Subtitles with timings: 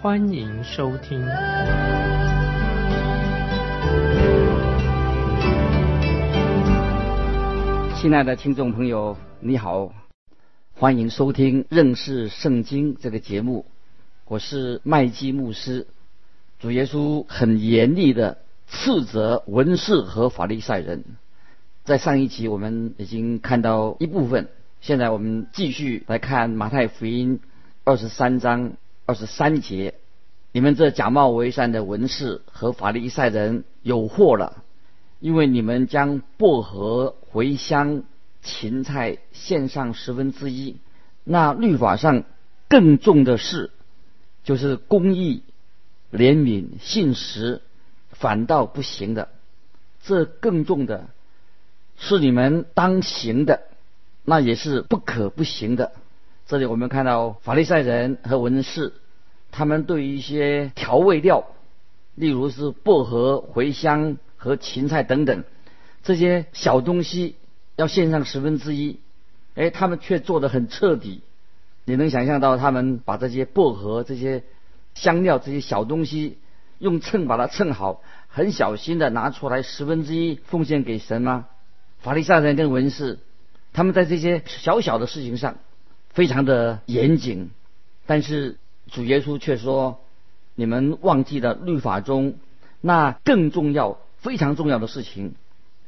[0.00, 1.18] 欢迎收听。
[7.96, 9.92] 亲爱的听众朋友，你好，
[10.74, 13.66] 欢迎收听认识圣经这个节目，
[14.26, 15.88] 我是麦基牧师。
[16.60, 18.38] 主耶稣很严厉的
[18.68, 21.02] 斥责文士和法利赛人。
[21.84, 24.48] 在上一集我们已经看到一部分，
[24.80, 27.40] 现在我们继续来看马太福音
[27.82, 28.74] 二十三章
[29.08, 29.94] 二十三节。
[30.52, 34.62] 你们这假冒为善的文士和法利赛人有祸了，
[35.18, 38.02] 因为你们将薄荷、茴香、
[38.42, 40.76] 芹菜献上十分之一，
[41.24, 42.24] 那律法上
[42.68, 43.70] 更重的事，
[44.44, 45.42] 就是公义、
[46.12, 47.62] 怜悯、信实，
[48.10, 49.30] 反倒不行的。
[50.02, 51.08] 这更重的。
[51.96, 53.62] 是你们当行的，
[54.22, 55.92] 那也是不可不行的。
[56.48, 58.94] 这里我们看到法利赛人和文士，
[59.50, 61.44] 他们对于一些调味料，
[62.14, 65.44] 例如是薄荷、茴香和芹菜等等
[66.02, 67.36] 这些小东西，
[67.76, 68.98] 要献上十分之一。
[69.56, 71.20] 哎，他们却做得很彻底。
[71.84, 74.42] 你能想象到他们把这些薄荷、这些
[74.94, 76.38] 香料、这些小东西
[76.78, 81.46] 用秤把它称好，很小心的拿出来十分之一奉献给神吗？
[81.98, 83.18] 法利赛人跟文士，
[83.74, 85.58] 他们在这些小小的事情上
[86.18, 87.50] 非常的严谨，
[88.04, 88.56] 但是
[88.90, 90.00] 主耶稣却说
[90.56, 92.34] ：“你们忘记了律法中
[92.80, 95.36] 那更重要、非常重要的事情。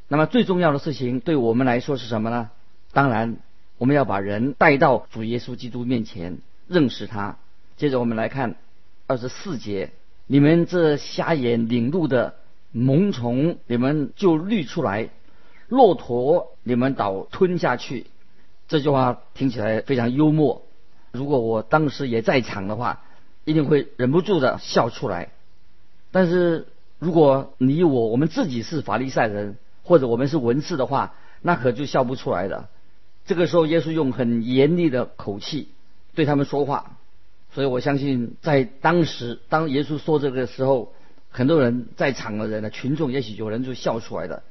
[0.06, 2.50] 那么最重要的事情对我们来说是什么呢？
[2.92, 3.38] 当然，
[3.76, 6.38] 我们要把人带到主耶稣基督面前，
[6.68, 7.36] 认识他。
[7.76, 8.54] 接着我们来看
[9.08, 9.90] 二十四节：
[10.28, 12.36] 你们这瞎眼领路的
[12.70, 15.10] 萌虫，你们就滤出来。”
[15.66, 18.06] 骆驼，你们倒吞下去。
[18.70, 20.62] 这句话听起来非常幽默。
[21.10, 23.02] 如果我当时也在场的话，
[23.44, 25.30] 一定会忍不住的笑出来。
[26.12, 26.68] 但是
[27.00, 32.68] 如果你我我们自己是法利赛人，或者我们是文士的话，那可就笑不出来了。
[33.26, 35.70] 这个时候，耶稣用很严厉的口气
[36.14, 36.96] 对他们说话。
[37.52, 40.92] 所以我相信，在当时当耶稣说这个时候，
[41.28, 44.44] 很多人在场的人呢，群众也许有人就笑出来的。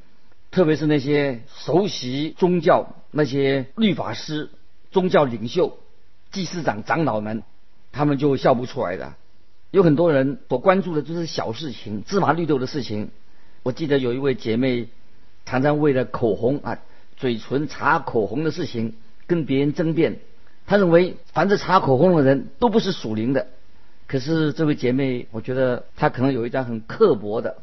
[0.52, 4.50] 特别是那些熟悉宗教、那些律法师、
[4.92, 5.78] 宗教领袖、
[6.32, 7.44] 祭司长、长老们，
[7.92, 9.14] 他们就笑不出来的。
[9.72, 13.12] 有很多人所关注的就是小事情、芝麻绿豆的事情。
[13.62, 14.88] 我记得有一位姐妹，
[15.46, 16.80] 常常为了口红啊、
[17.18, 18.96] 嘴唇擦口红的事情
[19.28, 20.20] 跟别人争辩。
[20.66, 23.48] 她认为凡是擦口红的人都不是属灵的。
[24.08, 27.58] 可是这位姐妹，我觉得她可能有一张很刻薄的、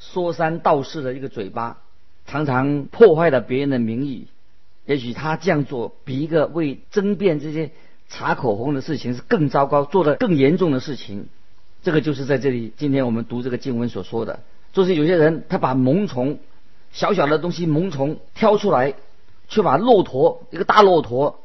[0.00, 1.78] 说三道四的一个嘴巴。
[2.26, 4.26] 常常破坏了别人的名誉，
[4.86, 7.70] 也许他这样做比一个为争辩这些
[8.08, 11.28] 查口红的事情是更糟糕，做的更严重的事情。
[11.82, 14.40] 这个就是在这里，今天我们读这个经文所说的，
[14.72, 16.38] 就是有些人他把萌虫
[16.92, 18.94] 小小的东西萌虫挑出来，
[19.48, 21.40] 却把骆驼一个大骆驼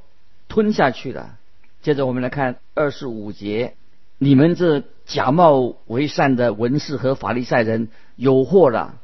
[0.47, 1.35] 吞下去了。
[1.81, 3.75] 接着我们来看二十五节，
[4.17, 8.95] 你们这假冒为善的文士和法利赛人有祸了。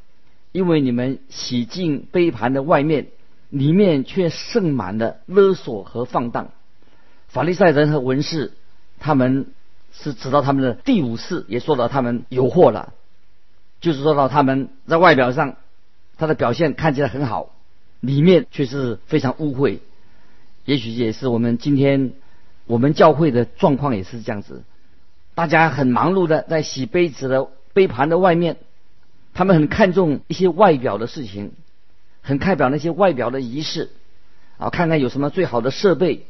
[0.56, 3.08] 因为你们洗净杯盘的外面，
[3.50, 6.52] 里面却盛满了勒索和放荡。
[7.28, 8.54] 法利赛人和文士，
[8.98, 9.48] 他们
[9.92, 12.94] 是直到他们的第五次也说到他们有祸了，
[13.82, 15.58] 就是说到他们在外表上，
[16.16, 17.52] 他的表现看起来很好，
[18.00, 19.80] 里面却是非常污秽。
[20.64, 22.14] 也许也是我们今天
[22.66, 24.64] 我们教会的状况也是这样子，
[25.34, 28.56] 大家很忙碌的在洗杯子的杯盘的外面。
[29.36, 31.52] 他们很看重一些外表的事情，
[32.22, 33.92] 很看表那些外表的仪式，
[34.58, 36.26] 啊，看看有什么最好的设备，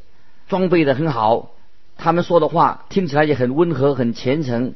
[0.50, 1.52] 装备的很好。
[1.98, 4.74] 他们说的话听起来也很温和、很虔诚，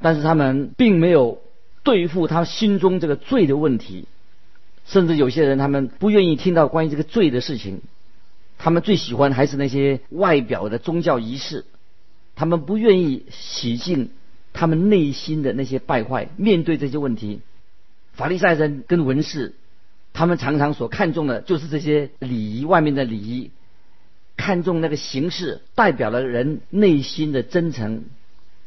[0.00, 1.42] 但是他们并没有
[1.84, 4.06] 对付他心中这个罪的问题。
[4.86, 7.82] 甚至有些人他们不愿意听到关于这个罪的事情，
[8.56, 11.66] 他们最喜欢还是那些外表的宗教仪式，
[12.34, 14.08] 他们不愿意洗净。
[14.52, 17.40] 他们内心的那些败坏，面对这些问题，
[18.12, 19.54] 法利赛人跟文士，
[20.12, 23.50] 他们常常所看重的就是这些礼仪外面的礼仪，
[24.36, 28.04] 看重那个形式代表了人内心的真诚，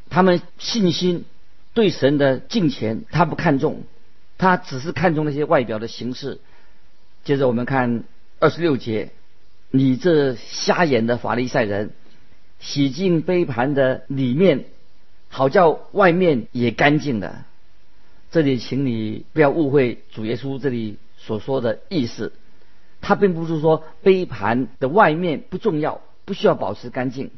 [0.09, 1.25] 他们信心
[1.73, 3.83] 对神的敬虔，他不看重，
[4.37, 6.39] 他只是看重那些外表的形式。
[7.23, 8.03] 接着我们看
[8.39, 9.11] 二十六节，
[9.71, 11.91] 你这瞎眼的法利赛人，
[12.59, 14.65] 洗净杯盘的里面，
[15.35, 17.43] 好叫外面也干净的。
[18.31, 22.31] 这里，请你不要误会主耶稣这里所说的意思，
[23.01, 27.31] 他并不是说杯盘的外面不重要，不需要保持干净。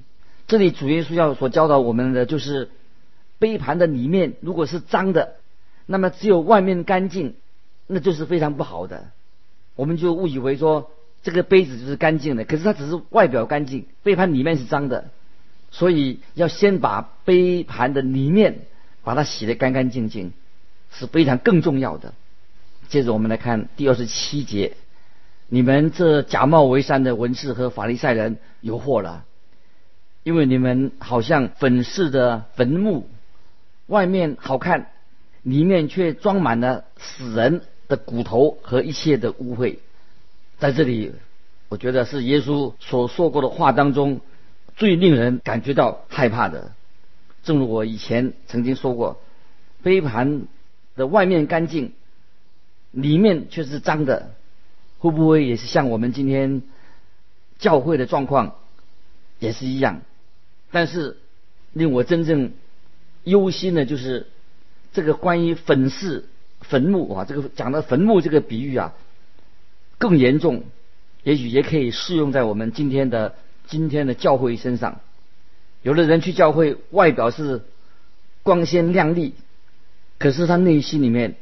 [0.46, 2.70] 这里主耶稣要所教导我们的就是，
[3.40, 5.34] 杯盘的里面如果是脏的，
[5.88, 7.34] 那么只有外面干净，
[7.88, 9.06] 那就是非常不好的。
[9.76, 10.92] 我们就误以为说
[11.24, 15.10] 这个杯子就是干净的，可是它只是外表干净，杯盘里面是脏的，
[15.72, 18.60] 所以要先把杯盘的里面
[19.04, 20.32] 把它洗得干干净净，
[20.92, 22.14] 是非常更重要的。
[22.88, 24.78] 接着我们来看第二十七节，
[25.48, 29.26] 你们这假冒为善的文士和法利赛人有祸了。
[30.24, 33.10] 因为你们好像粉饰的坟墓，
[33.86, 34.88] 外面好看，
[35.42, 39.78] 里面却装满了死人的骨头和一切的污秽。
[40.60, 41.14] 在这里，
[41.70, 44.20] 我觉得是耶稣所说过的话当中
[44.78, 46.72] 最令人感觉到害怕的。
[47.44, 49.20] 正如我以前曾经说过，
[49.84, 50.44] 杯盘
[50.96, 51.94] 的外面干净，
[52.92, 54.32] 里面却是脏的，
[55.00, 56.62] 会不会也是像我们今天
[57.58, 58.56] 教会的状况
[59.40, 60.02] 也是一样？
[60.72, 61.18] 但是
[61.74, 62.52] 令我真正
[63.24, 64.28] 忧心的，就是
[64.94, 66.26] 这个关于粉饰
[66.62, 68.94] 坟墓啊，这个讲的坟墓这个比喻啊，
[69.98, 70.66] 更严重，
[71.24, 73.36] 也许也可以适用在我们今天的
[73.68, 75.00] 今天的教会身上。
[75.84, 77.62] 有的人去教会，外表是
[78.44, 79.36] 光鲜亮丽，
[80.18, 81.36] 可是他内心里面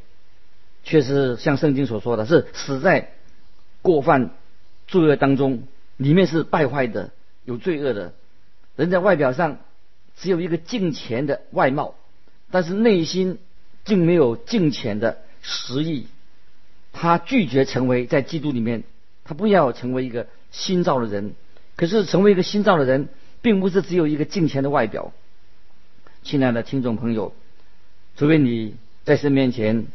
[0.84, 3.14] 却是像圣经所说的是死在
[3.82, 4.32] 过犯
[4.88, 5.64] 罪恶当中，
[5.98, 7.12] 里面是败坏的，
[7.46, 8.14] 有罪恶的。
[8.76, 9.60] 人在外表上
[10.18, 11.96] 只有一个敬虔的外貌，
[12.52, 13.40] 但是内心
[13.86, 16.08] 竟没有敬虔的实意。
[16.92, 18.84] 他拒绝成为在基督里面，
[19.24, 21.36] 他不要成为一个新造的人。
[21.76, 23.10] 可是成为一个新造的人，
[23.42, 25.14] 并不是只有一个敬虔的外表。
[26.24, 27.34] 亲爱的听众朋友，
[28.16, 29.88] 除非你在神面前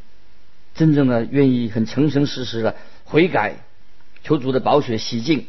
[0.75, 3.57] 真正的愿意很诚诚实实的悔改，
[4.23, 5.47] 求主的宝血洗净，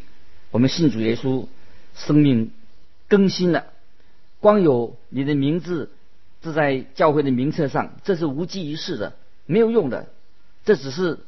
[0.50, 1.48] 我们信主耶稣，
[1.96, 2.52] 生命。
[3.08, 3.66] 更新了，
[4.40, 5.92] 光有你的名字
[6.40, 10.08] 字在教会的名册上，这是无济于事的，没有用的，
[10.64, 11.20] 这只是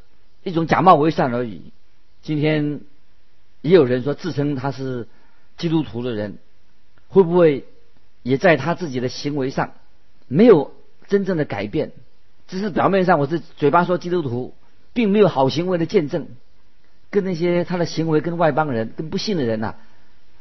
[0.43, 1.73] 一种假冒伪善而已。
[2.21, 2.79] 今天
[3.63, 5.07] 也有人说自称他是
[5.57, 6.37] 基督徒的人，
[7.07, 7.65] 会不会
[8.21, 9.71] 也在他自己的行为上
[10.27, 10.71] 没有
[11.07, 11.91] 真正的改变？
[12.47, 14.53] 只是表面上我是嘴巴说基督徒，
[14.93, 16.27] 并没有好行为的见证，
[17.09, 19.75] 跟那些他的行为跟外邦人、跟不信的人呐。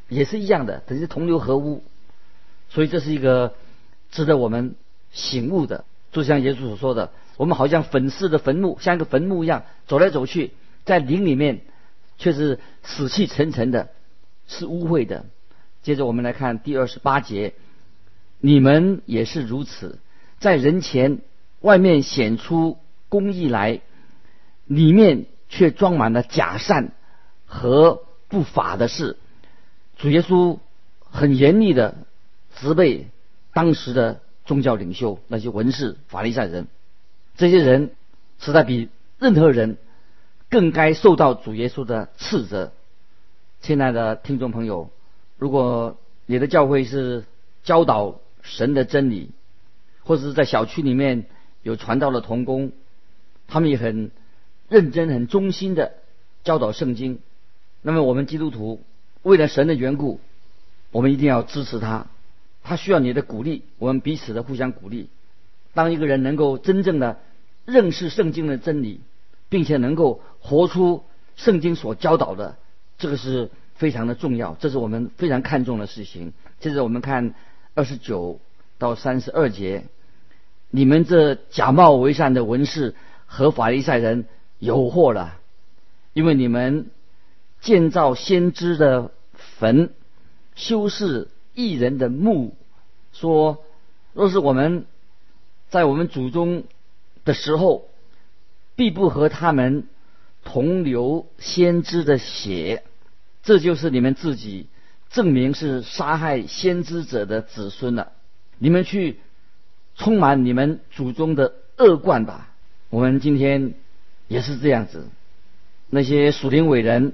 [0.09, 1.81] 也是一样的，等于同流合污，
[2.69, 3.55] 所以这是一个
[4.11, 4.75] 值得我们
[5.11, 5.85] 醒悟的。
[6.11, 10.51] 就像耶稣所说的，我们好像粉饰的坟墓，像一个坟墓一样走来走去，
[10.83, 11.61] 在灵里面
[12.23, 13.89] 却是死气沉沉的，
[14.47, 15.25] 是污秽的。
[15.81, 17.53] 接着我们来看第二十八节，
[18.39, 19.99] 你们也是如此，
[20.39, 21.19] 在人前
[21.59, 22.77] 外面显出
[23.09, 23.81] 公义来，
[24.65, 26.93] 里面却装满了假善
[27.45, 29.17] 和不法的事。
[29.97, 30.59] 主耶稣
[31.01, 31.95] 很严厉的
[32.55, 33.07] 责备
[33.53, 36.67] 当时的宗教领袖，那些文士、法利赛人，
[37.35, 37.91] 这些人
[38.39, 38.87] 实在比
[39.19, 39.75] 任何人
[40.53, 42.71] 更该受到主耶稣的斥责。
[43.61, 44.91] 亲爱的听众朋友，
[45.39, 47.25] 如果你的教会是
[47.63, 49.31] 教导神的真理，
[50.03, 51.25] 或者是在小区里面
[51.63, 52.71] 有传道的童工，
[53.47, 54.11] 他们也很
[54.69, 55.93] 认真、很忠心的
[56.43, 57.17] 教导圣经，
[57.81, 58.79] 那么我们基督徒。
[59.23, 60.19] 为了神的缘故，
[60.91, 62.05] 我们一定要支持他。
[62.61, 65.09] 他需要你的鼓励，我们彼此的互相鼓励。
[65.73, 67.17] 当一个人能够真正的
[67.65, 69.01] 认识圣经的真理，
[69.49, 71.03] 并且能够活出
[71.35, 72.57] 圣经所教导的，
[72.99, 76.33] 这个是非常的重要，这是我们非常看重的事情。
[76.59, 77.33] 接着我们看
[77.73, 78.39] 二十九
[78.77, 79.85] 到三十二节，
[80.69, 82.93] 你们这假冒为善的文士
[83.25, 84.27] 和法利赛人
[84.59, 85.39] 有祸了，
[86.13, 86.91] 因为你们。
[87.63, 89.11] 建造先知的
[89.57, 89.93] 坟，
[90.53, 92.57] 修饰异人的墓，
[93.13, 93.63] 说
[94.11, 94.85] 若是我们
[95.69, 96.65] 在我们祖宗
[97.23, 97.87] 的时候，
[98.75, 99.87] 必不和他们
[100.43, 102.83] 同流先知的血，
[103.43, 104.67] 这就是你们自己
[105.09, 108.11] 证明是杀害先知者的子孙了。
[108.57, 109.19] 你们去
[109.95, 112.49] 充满你们祖宗的恶贯吧。
[112.89, 113.73] 我们今天
[114.27, 115.07] 也是这样子，
[115.89, 117.13] 那些属灵伟人。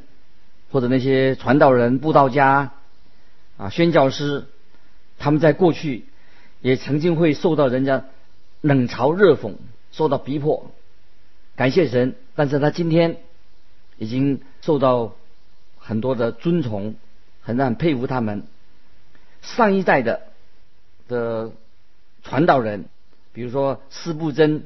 [0.71, 2.74] 或者那些传道人、布道家
[3.57, 4.45] 啊、宣教师，
[5.17, 6.05] 他们在过去
[6.62, 8.05] 也曾经会受到人家
[8.62, 9.55] 冷嘲热讽，
[9.91, 10.69] 受到逼迫。
[11.55, 13.17] 感谢神，但是他今天
[13.98, 15.13] 已经受到
[15.77, 16.96] 很多的尊崇，
[17.41, 18.43] 很让人佩服他们。
[19.41, 20.22] 上一代的
[21.10, 21.51] 的
[22.24, 22.86] 传道人，
[23.34, 24.63] 比如说斯布真、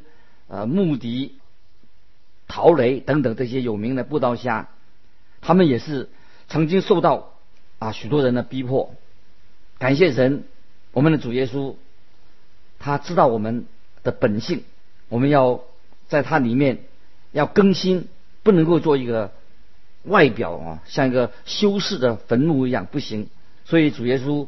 [0.49, 1.39] 呃穆迪、
[2.47, 4.69] 陶雷等等这些有名的布道家，
[5.41, 6.11] 他们也是
[6.49, 7.33] 曾经受到
[7.79, 8.93] 啊许多人的逼迫。
[9.79, 10.43] 感谢神，
[10.91, 11.73] 我们的主耶稣，
[12.77, 13.65] 他知道我们
[14.03, 14.63] 的本性，
[15.09, 15.61] 我们要
[16.07, 16.77] 在他里面。
[17.33, 18.07] 要更新，
[18.43, 19.31] 不能够做一个
[20.03, 23.27] 外表啊，像一个修饰的坟墓一样，不行。
[23.65, 24.47] 所以主耶稣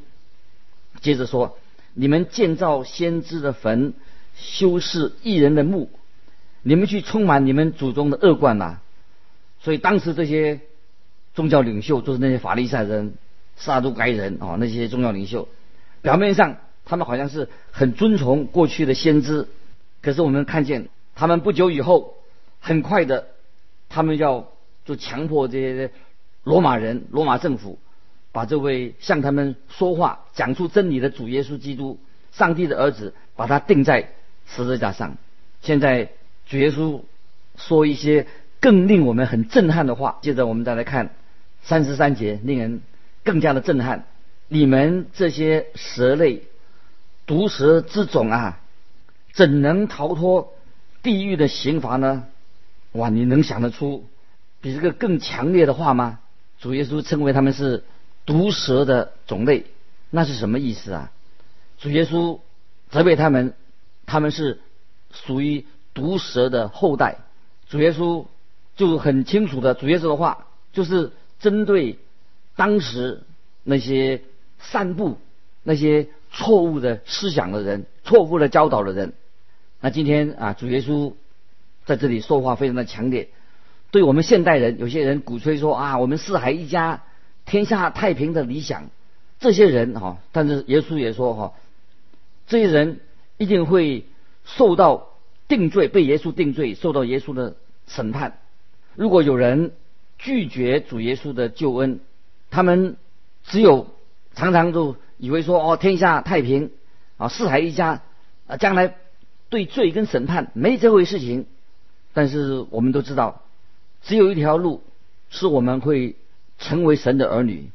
[1.01, 1.57] 接着说
[1.95, 3.93] ：“你们建造先知的坟，
[4.35, 5.89] 修饰异人的墓，
[6.61, 8.79] 你们去充满你们祖宗的恶贯呐！”
[9.61, 10.59] 所以当时这些
[11.33, 13.15] 宗教领袖，就是那些法利赛人、
[13.55, 15.47] 撒都该人啊，那些宗教领袖，
[16.03, 19.47] 表面上他们好像是很尊崇过去的先知，
[20.03, 22.14] 可是我们看见他们不久以后。
[22.65, 23.27] 很快的，
[23.89, 24.47] 他们要
[24.85, 25.91] 就强迫这些
[26.43, 27.77] 罗马人、罗马政府，
[28.31, 31.99] 把这位向他们说话、讲出真理的主耶稣基督、
[32.31, 34.09] 上帝的儿子，把他钉在
[34.47, 35.15] 十字架上。
[35.61, 36.09] 现在
[36.47, 37.01] 主耶稣
[37.55, 38.25] 说一些
[38.59, 40.17] 更令我们很震撼的话。
[40.23, 41.11] 接着我们再来看
[41.61, 42.81] 三十三节，令人
[43.23, 44.07] 更加的震撼。
[44.47, 46.41] 你们这些蛇类、
[47.27, 48.59] 毒蛇之种啊，
[49.35, 50.55] 怎能逃脱
[51.03, 52.25] 地狱的刑罚呢？
[52.95, 53.09] 哇！
[53.09, 54.05] 你能想得出
[54.61, 56.19] 比这个更强烈的话吗？
[56.59, 57.83] 主耶稣称为他们是
[58.25, 59.65] 毒蛇的种类，
[60.09, 61.11] 那是什么意思啊？
[61.77, 62.39] 主耶稣
[62.89, 63.53] 责备他们，
[64.05, 64.61] 他们是
[65.11, 67.17] 属于毒蛇的后代。
[67.67, 68.25] 主耶稣
[68.77, 71.99] 就很清楚的，主耶稣的话就是针对
[72.55, 73.23] 当时
[73.63, 74.21] 那些
[74.59, 75.17] 散布
[75.63, 79.11] 那些错误的思想的人、错误的教导的人。
[79.81, 81.13] 那今天啊，主耶稣。
[81.85, 83.29] 在这里说话非常的强烈，
[83.91, 87.03] 对我们现代人，有些人鼓吹说啊，我们四海一家，
[87.45, 88.89] 天下太平的理想，
[89.39, 91.53] 这些人哈，但是耶稣也说哈，
[92.47, 92.99] 这些人
[93.37, 94.05] 一定会
[94.43, 95.09] 受到
[95.47, 97.55] 定罪，被耶稣定罪，受到耶稣的
[97.87, 98.39] 审判。
[98.95, 99.71] 如果有人
[100.17, 101.99] 拒绝主耶稣的救恩，
[102.49, 102.97] 他们
[103.43, 103.87] 只有
[104.33, 106.71] 常常就以为说哦，天下太平
[107.17, 108.01] 啊，四海一家
[108.47, 108.95] 啊，将来
[109.49, 111.45] 对罪跟审判没这回事情。
[112.15, 113.41] 但是我们都知道，
[114.01, 114.81] 只有一条路
[115.29, 116.15] 是我们会
[116.57, 117.71] 成为神的儿女，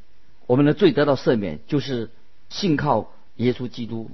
[0.47, 2.09] 我们的罪得到赦免，就是
[2.49, 4.09] 信靠耶稣基督。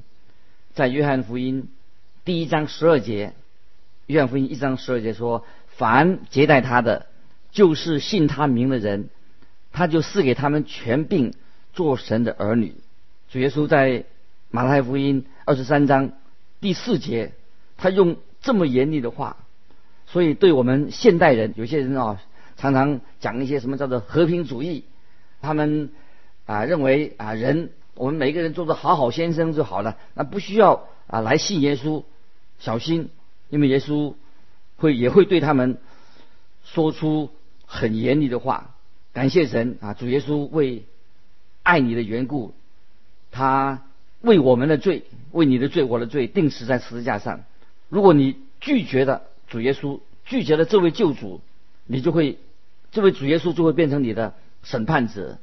[0.73, 1.69] 在约翰福音
[2.25, 3.35] 第一章十二节，
[4.05, 5.45] 约翰福音一章十二节说
[5.77, 7.05] ：“凡接待他的，
[7.51, 9.07] 就是信他名的人，
[9.71, 11.33] 他就赐给他们权柄
[11.71, 12.75] 做神的儿女。”
[13.31, 14.03] 主耶稣在
[14.51, 16.11] 马太福音二十三章
[16.59, 17.31] 第四节，
[17.77, 19.37] 他用这么严厉的话。
[20.07, 22.21] 所以，对我们现代人，有些人啊，
[22.55, 24.85] 常常讲一些什么叫做和平主义，
[25.41, 25.91] 他们
[26.45, 32.03] 啊认为啊人，我们每个人做个好好先生就好了，那不需要啊来信耶稣，
[32.57, 33.09] 小心，
[33.49, 34.13] 因为耶稣
[34.77, 35.77] 会也会对他们
[36.63, 37.29] 说出
[37.65, 38.73] 很严厉的话。
[39.13, 40.85] 感谢神啊，主耶稣为
[41.63, 42.53] 爱你的缘故，
[43.31, 43.83] 他
[44.21, 47.43] 为我们的罪，为你的罪，我的罪，定死在十字架上。
[47.89, 51.41] 如果你拒绝的，主耶稣拒绝了这位救主，
[51.85, 52.37] 你就会，
[52.91, 55.37] 这位主耶稣就会变成你的审判者。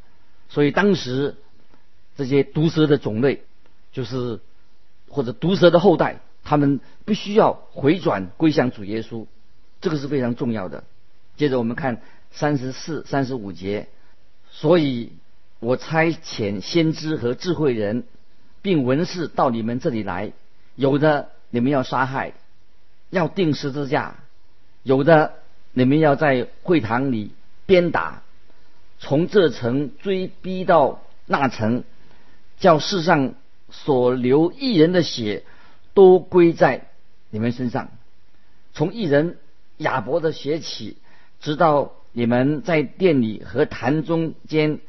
[0.48, 1.36] 所以当时
[2.16, 3.42] 这些毒蛇的种类，
[3.92, 4.40] 就是
[5.08, 9.26] 或者毒蛇的后代，他们必须要回转归向主耶稣，
[9.80, 10.84] 这个是非常重要的。
[11.36, 13.88] 接着我们看三十四、三十五节，
[14.50, 15.12] 所以
[15.60, 18.04] 我差遣先知和智慧人，
[18.60, 20.32] 并文士到你们这里来，
[20.76, 22.34] 有的你们要杀害。
[23.14, 24.16] 要定十字架，
[24.82, 25.34] 有的
[25.72, 27.30] 你们要在会堂里
[27.64, 28.24] 鞭打，
[28.98, 31.84] 从这层追逼到那层，
[32.58, 33.34] 叫世上
[33.70, 35.44] 所流一人的血
[35.94, 36.88] 都归在
[37.30, 37.92] 你们身上，
[38.72, 39.38] 从一人
[39.76, 40.96] 亚伯的血起，
[41.40, 44.80] 直到你们在店里和坛中间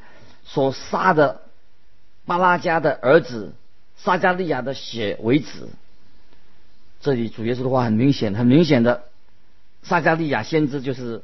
[0.44, 1.41] 所杀的
[2.25, 3.53] 巴拉加的儿子
[3.98, 5.70] 撒加利亚的血为止。
[7.06, 9.04] 这里主耶稣的话很明显，很明显的，
[9.84, 11.22] 撒加利亚先知就是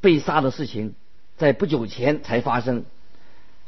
[0.00, 0.94] 被杀的事情，
[1.36, 2.86] 在不久前才发生。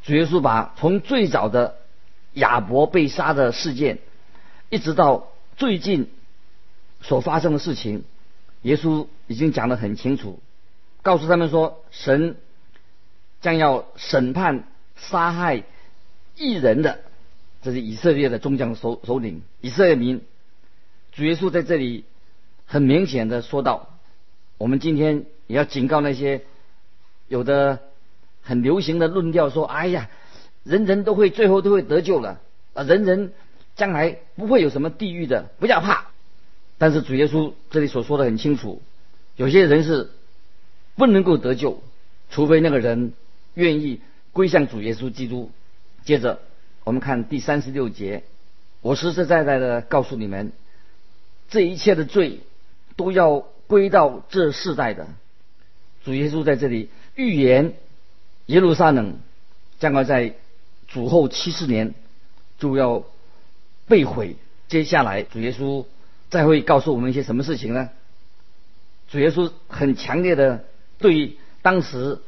[0.03, 1.77] 主耶稣把从最早的
[2.33, 3.99] 亚伯被杀的事件，
[4.71, 5.29] 一直到
[5.59, 6.09] 最近
[7.03, 8.05] 所发生的事情，
[8.63, 10.41] 耶稣已经讲得很清楚，
[11.03, 12.37] 告诉他们说，神
[13.43, 14.67] 将要审判
[14.97, 15.65] 杀害
[16.35, 17.01] 异人的，
[17.61, 20.23] 这是以色列的中将首首领以色列民。
[21.17, 22.05] 主耶稣在这里
[22.67, 23.89] 很明显的说到，
[24.59, 26.43] 我们今天也要警告那些
[27.27, 27.81] 有的
[28.43, 30.11] 很流行的论调说：“哎呀，
[30.63, 32.43] 人人都会最后都会得救了
[32.75, 33.33] 啊，人人
[33.77, 36.09] 将来不会有什么地狱的，不要怕。”
[36.77, 38.83] 但是主耶稣这里所说的很清楚，
[39.37, 40.11] 有些人是
[40.97, 41.83] 不能够得救，
[42.29, 43.15] 除非那个人
[43.55, 44.03] 愿意
[44.35, 45.51] 归向主耶稣基督。
[46.05, 46.41] 接着
[46.85, 48.23] 我们看第三十六节，
[48.83, 50.53] 我实实在在的告诉你们，
[51.49, 52.41] 这一切的罪
[52.97, 55.07] 都要归到这世代的。
[56.05, 57.75] 主耶稣在这里预言
[58.47, 59.19] 耶路撒冷
[59.79, 60.35] 将要在
[60.89, 61.95] 主后七十年
[62.59, 63.05] 就要
[63.87, 64.37] 被毁。
[64.69, 65.85] 接下来主耶稣。
[66.29, 67.89] 再会告诉我们一些什么事情呢？
[69.09, 70.65] 主耶稣很强烈的
[70.99, 72.19] 对当时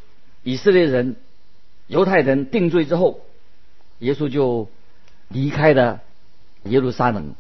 [0.45, 1.17] 以色列人、
[1.89, 3.27] 犹太人定罪之后，
[3.99, 4.71] 耶稣就
[5.27, 6.01] 离开了
[6.63, 7.35] 耶路撒冷。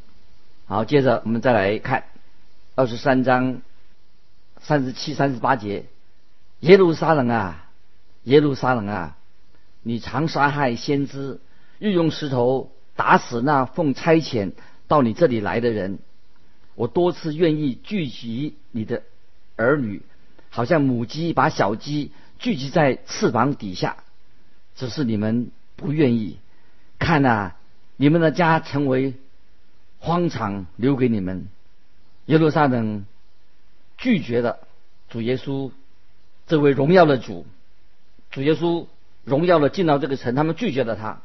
[0.71, 2.05] 好，接着我们再来看
[2.75, 3.63] 二十三章
[4.61, 5.87] 三十七、三十八节：
[6.61, 7.71] 耶路撒冷啊，
[8.25, 9.17] 耶路撒冷啊，
[9.83, 11.41] 你常杀害先知，
[11.79, 14.53] 又用石头打死那奉差遣
[14.89, 16.01] 到你这里来的人。
[16.75, 19.05] 我多次愿意聚集你的
[19.57, 20.03] 儿女，
[20.51, 23.97] 好像母鸡把小鸡聚集在翅膀底下，
[24.77, 26.39] 只是你们不愿意。
[26.99, 27.53] 看呐，
[27.97, 29.15] 你们的家成为
[29.99, 31.49] 荒场，留给你们。
[32.26, 33.07] 耶路撒冷
[33.97, 34.59] 拒绝了
[35.09, 35.71] 主耶稣
[36.47, 37.47] 这位荣耀的主，
[38.31, 38.87] 主耶稣
[39.25, 41.23] 荣耀的进到这个城，他们拒绝了他。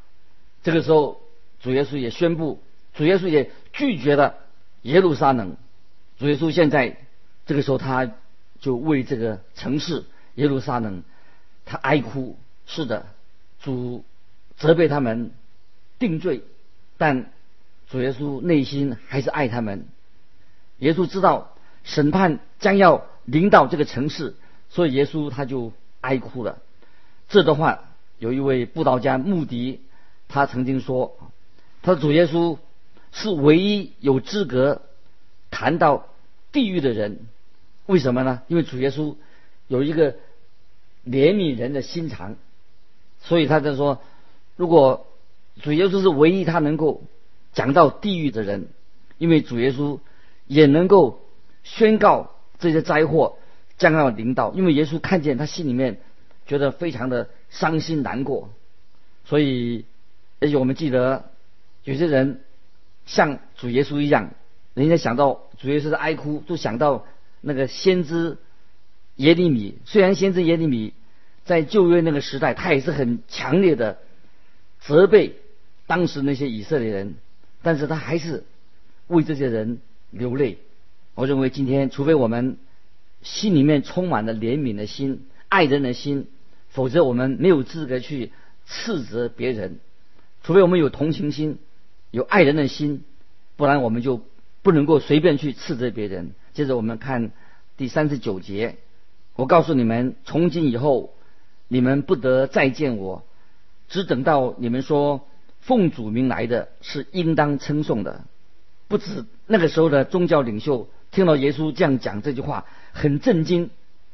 [0.63, 1.22] 这个时候，
[1.62, 2.62] 主耶稣也宣布，
[2.94, 4.36] 主耶稣也拒绝了。
[4.84, 5.56] 耶路撒冷，
[6.20, 6.98] 主耶稣现在
[7.46, 8.12] 这个时候，他
[8.60, 11.03] 就为这个城市耶路撒冷，
[11.65, 12.38] 他哀哭。
[12.65, 13.06] 是的，
[13.62, 14.06] 主
[14.56, 15.32] 责备他们
[16.00, 16.44] 定罪，
[16.98, 17.31] 但
[17.94, 19.86] 主耶稣内心还是爱他们。
[20.79, 24.34] 耶稣知道审判将要临到这个城市，
[24.72, 26.58] 所以耶稣他就哀哭了。
[27.29, 27.84] 这段话，
[28.18, 29.82] 有一位布道家穆迪，
[30.27, 31.16] 他曾经说
[31.84, 32.58] ：“他说主耶稣。”
[33.16, 34.82] 是唯一有资格
[35.51, 36.08] 谈到
[36.51, 37.27] 地狱的人，
[37.86, 38.42] 为什么呢？
[38.48, 39.14] 因为主耶稣
[39.68, 40.14] 有一个
[41.06, 42.38] 怜悯人的心肠，
[43.22, 44.01] 所以他在说，
[44.56, 45.06] 如果
[45.62, 47.03] 主耶稣是唯一他能够
[47.53, 48.68] 讲到地狱的人，
[49.18, 50.00] 因为主耶稣
[50.48, 51.22] 也能够
[51.63, 53.37] 宣告这些灾祸
[53.77, 56.00] 将要临到，因为耶稣看见他心里面
[56.46, 58.50] 觉得非常的伤心难过，
[59.25, 59.85] 所以
[60.39, 61.31] 而且我们记得
[61.83, 62.42] 有些人。
[63.05, 64.31] 像主耶稣一样，
[64.75, 67.05] 人家想到主耶稣的哀哭，就想到
[67.42, 68.37] 那个先知
[69.18, 69.77] 耶利米。
[69.83, 70.94] 虽然先知耶利米
[71.44, 73.98] 在旧约那个时代，他也是很强烈的
[74.79, 75.35] 责备
[75.85, 77.16] 当时那些以色列人，
[77.64, 78.44] 但是他还是
[79.08, 79.80] 为这些人
[80.12, 80.60] 流泪。
[81.16, 82.58] 我认为今天，除非我们
[83.24, 86.28] 心里面充满了怜悯的心、爱人的心，
[86.70, 88.32] 否则我们没有资格去
[88.68, 89.80] 斥责别人。
[90.44, 91.58] 除非我们有同情心。
[92.12, 93.04] 有爱人的心，
[93.56, 94.22] 不然我们就
[94.62, 96.34] 不能够随便去斥责别人。
[96.54, 97.32] 接着我们看
[97.76, 98.76] 第三十九节，
[99.36, 101.16] 我告诉你们，从今以后，
[101.68, 103.24] 你们不得再见我，
[103.90, 105.28] 只等到你们说
[105.66, 108.24] 奉主名来的是应当称颂的。
[108.88, 113.70] 不止那个时候的宗教领袖听到耶稣这样讲这句话，很震惊。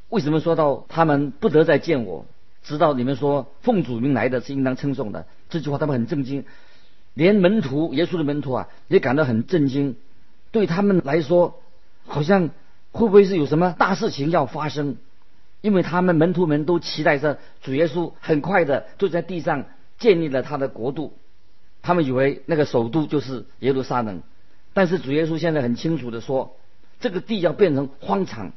[0.08, 2.26] 为什么说到他们不得再见我，
[2.62, 6.44] 直到你们说奉主名来的是应当称颂的这句话，他们很震惊。
[7.14, 9.96] 连门徒耶稣的门徒啊，也感到很震惊。
[10.52, 11.60] 对他们来说，
[12.06, 12.50] 好像
[12.92, 14.96] 会不会是有什么大事情要发生？
[15.60, 19.64] 因为他们门徒们都期待着主耶稣很快的就在地上
[19.98, 21.12] 建立了他的国度。
[21.82, 24.22] 他们以为那个首都就是耶路撒冷，
[24.72, 26.56] 但是主耶稣现在很清楚的说，
[27.00, 28.52] 这个地要变成荒场，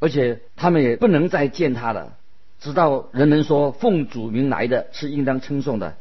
[0.00, 2.16] 而且他们也不能再见他了，
[2.60, 5.96] 直到人们说奉主名来的是应当称颂的。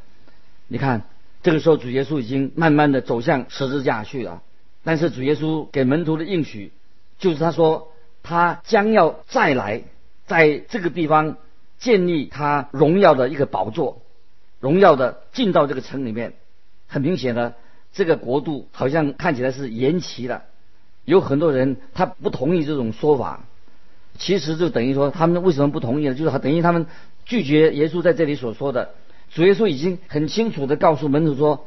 [0.68, 1.04] 你看。
[1.46, 4.42] 这个时候，主耶稣已经慢慢的走向十字架去了。
[4.86, 6.72] 但是主耶稣给门徒的应许，
[7.20, 7.92] 就是他说
[8.24, 9.84] 他将要再来，
[10.26, 11.36] 在这个地方
[11.80, 14.02] 建立他荣耀的一个宝座，
[14.62, 16.36] 荣耀的进到这个城里面。
[16.94, 17.56] 很明显的，
[17.92, 20.44] 这个国度好像看起来是延期了。
[21.06, 23.46] 有很多人他不同意这种说法，
[24.20, 26.14] 其实就等于说他们为什么不同意呢？
[26.14, 26.86] 就是等于他们
[27.26, 28.92] 拒绝耶稣在这里所说的。
[29.32, 31.66] 主耶稣已经很清楚的告诉门徒说，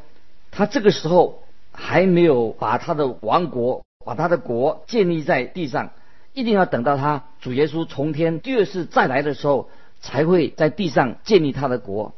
[0.53, 5.91] 他这个时候还没有把他的王国、把他的国建立在地上，
[6.35, 9.69] 一定要等到他主耶稣从天第二次再来的时候，
[10.01, 12.15] 才会在地上建立他的国。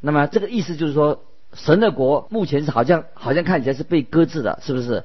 [0.00, 1.22] 那么这个意思就是说，
[1.54, 5.04] 神的国目前是好像好像看起来是被搁置的，是不是？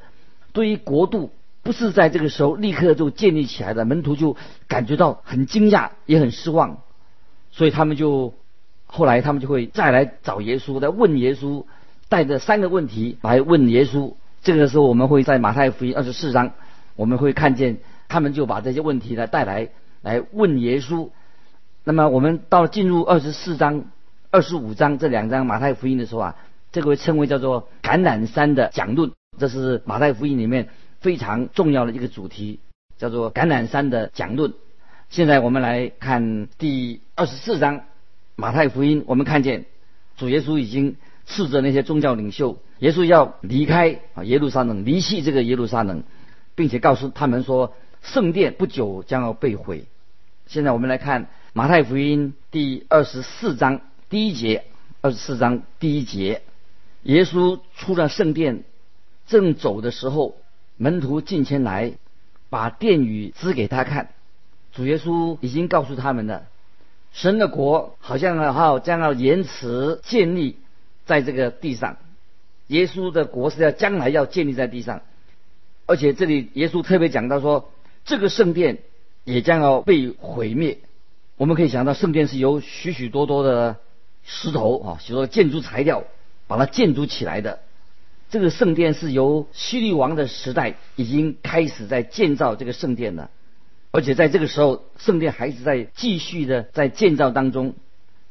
[0.54, 1.32] 对于国度
[1.62, 6.78] 不是在这个时候立刻就建立起来的，门徒就感觉到很惊讶，也很失望，
[7.52, 8.34] 所以他们就
[8.86, 11.66] 后来他们就会再来找耶稣，来问耶稣，
[12.08, 14.14] 带着三个问题来问耶稣。
[14.42, 16.54] 这个时候我们会在马太福音二十四章，
[16.96, 19.70] 我们会看见他们就把这些问题来带来
[20.02, 21.10] 来问耶稣。
[21.84, 23.86] 那么我们到进入二十四章、
[24.38, 26.36] 二十五章这两章马太福音的时候啊，
[26.72, 30.70] 这个称为叫做橄榄山的讲论，这是马太福音里面。
[31.00, 32.60] 非常重要的一个主题
[33.00, 34.54] 叫做橄榄山的讲论。
[35.10, 37.82] 现在我们来看第二十四章
[38.36, 39.66] 马太福音，我们看见
[40.18, 46.04] 主耶稣已经斥责那些宗教领袖，耶稣要离开啊耶路撒冷，离弃这个耶路撒冷，
[46.54, 47.74] 并且告诉他们说
[48.04, 49.86] 圣殿不久将要被毁。
[50.46, 54.64] 现在我们来看马太福音第二十四章第一节，
[55.02, 56.42] 二十四章第一节，
[57.04, 58.64] 耶稣出了圣殿，
[59.28, 60.36] 正走的时候。
[60.78, 61.94] 门徒进前来，
[62.50, 64.12] 把殿宇指给他看。
[64.72, 66.46] 主耶稣已经告诉他们了，
[67.12, 70.56] 神的国好像要将要延迟建立
[71.06, 71.98] 在这个地上。
[72.68, 75.02] 耶稣的国是要将来要建立在地上，
[75.88, 77.72] 而且这里耶稣特别讲到说，
[78.06, 78.78] 这个圣殿
[79.24, 80.78] 也将要被毁灭。
[81.36, 83.78] 我们可以想到，圣殿是由许许多多的
[84.28, 86.04] 石头啊，许多建筑材料
[86.46, 87.60] 把它建筑起来的。
[88.30, 93.32] 这个圣殿是由希律王的时代已经开始在建造这个圣殿了，
[93.92, 97.74] 而且在这个时候，圣殿还是在继续的在建造当中。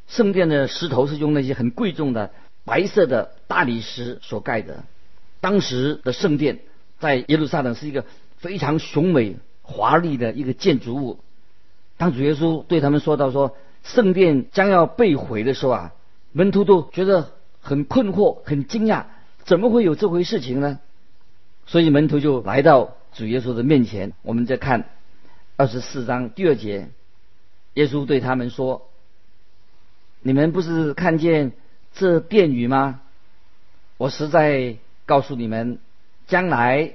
[0.07, 2.31] 圣殿的石头是用那些很贵重的
[2.65, 4.85] 白色的大理石所盖的。
[5.41, 6.61] 当时的圣殿
[6.99, 8.05] 在耶路撒冷是一个
[8.37, 11.21] 非常雄伟华丽的一个建筑物。
[11.97, 13.57] 当主耶稣对他们说到说
[13.87, 15.93] 圣殿将要被毁的时候啊，
[16.33, 19.05] 门徒都觉得很困惑、很惊讶。
[19.45, 20.81] 怎么会有这回事情呢？
[21.67, 24.13] 所以门徒就来到主耶稣的面前。
[24.23, 24.89] 我们再看
[25.57, 26.89] 二十四章第二节，
[27.75, 28.89] 耶稣对他们说
[30.21, 31.53] ：“你们不是看见
[31.95, 33.01] 这殿宇吗？
[33.99, 35.79] 我实在告诉你们，
[36.27, 36.95] 将来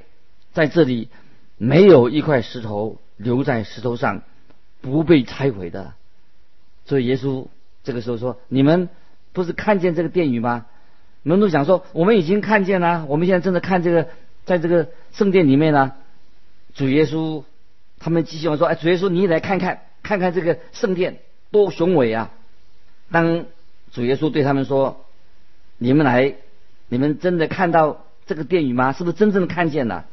[0.51, 1.08] 在这里
[1.58, 4.23] 没有一块石头留在石头上
[4.82, 5.93] 不被拆毁的。”
[6.91, 7.47] 所以耶稣
[7.86, 8.89] 这个时候说：“你们
[9.32, 10.65] 不是看见这个殿宇吗？”
[11.23, 14.10] 门徒想说：“我们已经看见了，我们现在正在看这个，
[14.43, 15.93] 在这个圣殿里面呢。”
[16.75, 17.45] 主耶稣
[17.97, 22.30] 他们继续说：“哎，主耶稣，你来看看，看看这个圣殿多雄伟啊！”
[23.10, 23.45] 当
[23.93, 25.06] 主耶稣对他们说
[25.80, 26.36] ：“你们来，
[26.89, 28.91] 你们真的看到这个殿宇吗？
[28.91, 30.08] 是不是真正的看见了？”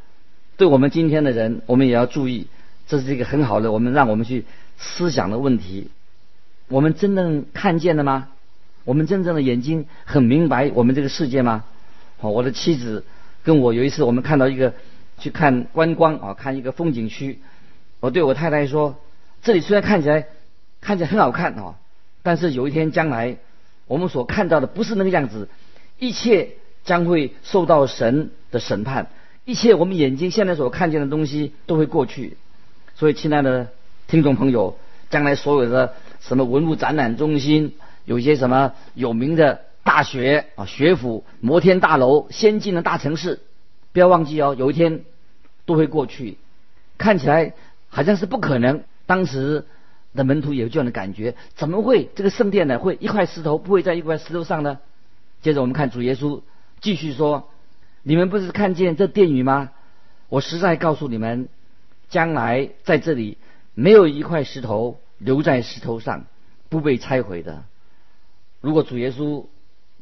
[0.57, 2.47] 对我们今天的人，我们也要注意，
[2.87, 4.45] 这是一个很好的，我们让我们去
[4.79, 5.91] 思想的问题：
[6.69, 8.29] 我们真正看见了吗？
[8.85, 11.65] 我们真正的眼睛很明白我们这个世界吗？
[12.19, 13.05] 好，我的妻子
[13.43, 14.73] 跟我有一次，我们看到一个
[15.19, 17.39] 去看观光啊，看一个风景区。
[18.01, 18.97] 我对我太太说
[19.43, 20.27] ：“这里虽然看起来
[20.81, 21.75] 看起来很好看啊，
[22.23, 23.37] 但是有一天将来
[23.87, 25.49] 我们所看到的不是那个样子，
[25.99, 26.51] 一切
[26.85, 29.09] 将会受到神的审判，
[29.45, 32.37] 一切我们眼睛现在所看见的东西都会过去。
[32.95, 33.69] 所以，亲爱的
[34.07, 34.79] 听众朋友，
[35.11, 43.41] 将来所有的什么文物展览中心。”有一些什么有名的大学啊、学府、摩天大楼、先进的大城市，
[43.93, 45.03] 不要忘记哦，有一天
[45.67, 46.39] 都会过去。
[46.97, 47.53] 看起来
[47.91, 49.67] 好像是不可能，当时
[50.15, 52.79] 的门徒有这样的感觉：怎么会这个圣殿呢？
[52.79, 54.79] 会一块石头不会在一块石头上呢？
[55.43, 56.41] 接着我们看主耶稣
[56.81, 57.51] 继续说
[58.03, 59.71] ：“你们不是看见这殿宇吗？
[60.31, 61.51] 我实在告诉你们，
[62.09, 63.37] 将来在这里
[63.75, 66.25] 没有一块石头留在石头上
[66.69, 67.65] 不被拆毁的。”
[68.61, 69.47] 如果主耶稣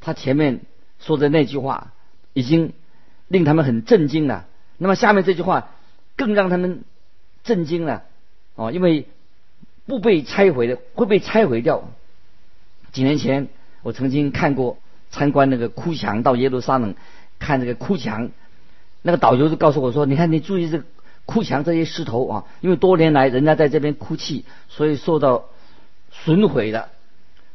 [0.00, 0.60] 他前面
[0.98, 1.92] 说的那句话
[2.32, 2.72] 已经
[3.28, 4.46] 令他们很震惊了，
[4.78, 5.70] 那么下面这句话
[6.16, 6.84] 更让他们
[7.44, 8.04] 震惊了
[8.54, 9.06] 哦，因为
[9.84, 11.84] 不被拆毁的会被拆毁掉。
[12.92, 13.48] 几年前
[13.82, 14.78] 我曾经看过
[15.10, 16.94] 参观那个哭墙，到耶路撒冷
[17.38, 18.30] 看这个哭墙，
[19.02, 20.84] 那个导游就告诉我说：“你看，你注意这个
[21.26, 25.44] 哭墙这些石头啊，因为多年来人家在这边哭泣，所以受到
[26.10, 26.88] 损毁的。”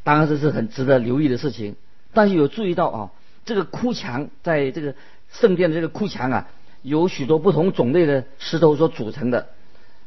[0.04, 1.76] 当然这是很值得留意的事情，
[2.12, 3.12] 但是有注意到啊，
[3.46, 4.96] 这个哭墙在这个
[5.32, 6.48] 圣殿的这个哭墙啊，
[6.82, 9.50] 有许多不同种类的石头所组成的。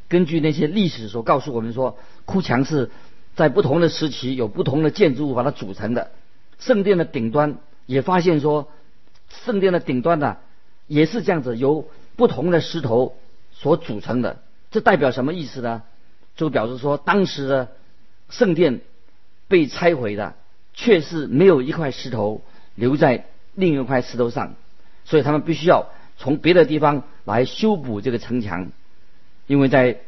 [0.09, 2.90] 根据那些历史所告诉我们说，哭墙是
[3.37, 6.11] 在不同的时期有不同的建筑物把它组成的。
[6.59, 8.68] 圣殿的顶端也发现说，
[9.29, 10.38] 圣殿的顶端呢
[10.88, 13.14] 也是这样子，由不同的石头
[13.64, 14.42] 所组成的。
[14.70, 15.83] 这代表什么意思呢？
[16.37, 17.72] 就表示说当时的
[18.29, 18.83] 圣殿。
[19.46, 20.35] 被拆毁的，
[20.72, 22.40] 却是没有一块石头
[22.74, 24.55] 留在另一块石头上，
[25.05, 28.70] 所以他们必须要从别的地方来修补这个城墙，
[29.46, 30.00] 因为在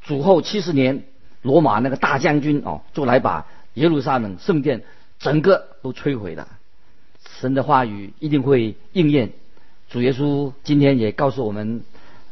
[0.00, 1.04] 主后七十年，
[1.42, 4.82] 罗马那个大将军哦，就来把耶路撒冷圣殿
[5.18, 6.48] 整个都摧毁了。
[7.38, 9.32] 神的话语一定会应验。
[9.90, 11.82] 主耶稣今天也告诉我们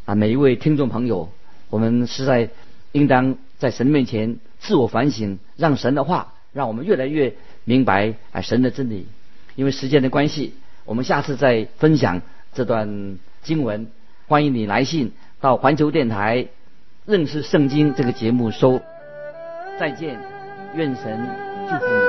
[0.07, 1.31] 啊，每一位听众朋友，
[1.69, 2.49] 我们实在
[2.93, 9.09] 应当在神面前自我反省，让神的话让我们越来越明白啊神的真理。
[9.57, 12.23] 因为时间的关系，我们下次再分享
[12.55, 13.89] 这段经文。
[14.29, 16.47] 欢迎你来信到环球电台
[17.05, 18.81] 认识圣经这个节目收。
[19.81, 20.21] 再见，
[20.77, 21.29] 愿神
[21.69, 22.06] 祝福你。